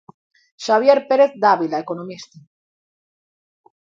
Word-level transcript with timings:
Xabier 0.65 0.99
Pérez 1.09 1.31
Dávila, 1.43 1.83
economista. 1.85 2.37